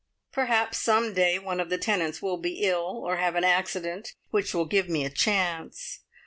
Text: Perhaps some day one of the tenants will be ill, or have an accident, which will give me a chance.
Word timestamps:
Perhaps 0.31 0.79
some 0.79 1.13
day 1.13 1.37
one 1.37 1.59
of 1.59 1.69
the 1.69 1.77
tenants 1.77 2.23
will 2.23 2.37
be 2.37 2.61
ill, 2.63 3.03
or 3.05 3.17
have 3.17 3.35
an 3.35 3.43
accident, 3.43 4.15
which 4.31 4.51
will 4.51 4.65
give 4.65 4.89
me 4.89 5.05
a 5.05 5.11
chance. 5.11 5.99